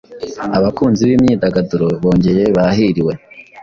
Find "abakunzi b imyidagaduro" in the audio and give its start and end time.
0.57-1.87